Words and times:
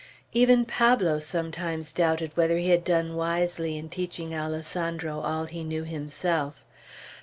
Even 0.33 0.65
Pablo 0.65 1.19
sometimes 1.19 1.93
doubted 1.93 2.31
whether 2.33 2.57
he 2.57 2.69
had 2.71 2.83
done 2.83 3.15
wisely 3.15 3.77
in 3.77 3.87
teaching 3.87 4.33
Alessandro 4.33 5.19
all 5.21 5.45
he 5.45 5.63
knew 5.63 5.83
himself. 5.83 6.65